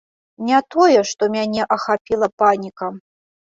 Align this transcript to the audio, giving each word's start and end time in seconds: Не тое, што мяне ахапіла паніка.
Не 0.47 0.61
тое, 0.75 1.03
што 1.09 1.29
мяне 1.35 1.69
ахапіла 1.77 2.33
паніка. 2.45 2.93